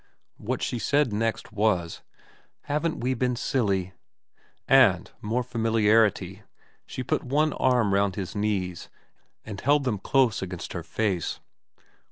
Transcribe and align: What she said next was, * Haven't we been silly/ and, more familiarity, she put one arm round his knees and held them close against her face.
What 0.39 0.63
she 0.63 0.79
said 0.79 1.13
next 1.13 1.51
was, 1.53 2.01
* 2.31 2.61
Haven't 2.71 3.01
we 3.01 3.13
been 3.13 3.35
silly/ 3.35 3.93
and, 4.67 5.11
more 5.21 5.43
familiarity, 5.43 6.41
she 6.87 7.03
put 7.03 7.23
one 7.23 7.53
arm 7.53 7.93
round 7.93 8.15
his 8.15 8.35
knees 8.35 8.89
and 9.45 9.61
held 9.61 9.83
them 9.83 9.99
close 9.99 10.41
against 10.41 10.73
her 10.73 10.81
face. 10.81 11.39